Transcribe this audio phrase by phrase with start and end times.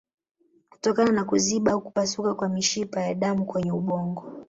[0.69, 4.25] Kutokana na kuziba au kupasuka kwa mishipa ya damu kwenye ubongo